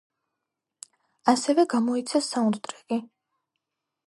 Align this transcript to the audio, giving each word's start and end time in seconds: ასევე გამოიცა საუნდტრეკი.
ასევე 1.33 1.67
გამოიცა 1.75 2.23
საუნდტრეკი. 2.31 3.01